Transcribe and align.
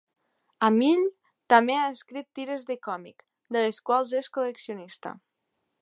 Hamill 0.67 1.03
també 1.53 1.75
ha 1.81 1.91
escrit 1.97 2.29
tires 2.39 2.65
de 2.71 2.79
còmic, 2.89 3.23
de 3.57 3.67
les 3.67 3.83
quals 3.91 4.19
és 4.23 4.35
col·leccionista. 4.39 5.19